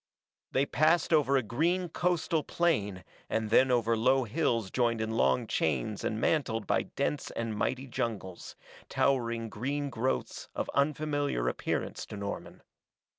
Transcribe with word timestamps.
They 0.51 0.65
passed 0.65 1.13
over 1.13 1.37
a 1.37 1.43
green 1.43 1.87
coastal 1.87 2.41
plain 2.43 3.03
and 3.29 3.51
then 3.51 3.69
over 3.69 3.95
low 3.95 4.23
hills 4.23 4.71
joined 4.71 4.99
in 4.99 5.11
long 5.11 5.45
chains 5.45 6.03
and 6.03 6.19
mantled 6.19 6.65
by 6.65 6.81
dense 6.95 7.29
and 7.29 7.55
mighty 7.55 7.85
jungles, 7.85 8.55
towering 8.89 9.47
green 9.47 9.91
growths 9.91 10.49
of 10.55 10.71
unfamiliar 10.73 11.47
appearance 11.47 12.07
to 12.07 12.17
Norman. 12.17 12.63